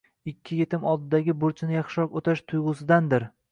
[0.29, 3.33] ikki yetim oldidagi burchini yaxshiroq o'tash tuyg'usidandir